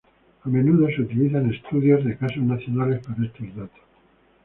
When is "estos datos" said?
3.23-3.83